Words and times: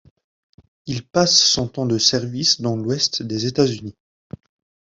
Il 0.87 1.05
passe 1.05 1.37
son 1.43 1.67
temps 1.67 1.85
de 1.85 1.99
service 1.99 2.59
dans 2.59 2.75
l'ouest 2.75 3.21
des 3.21 3.45
États-Unis. 3.45 3.93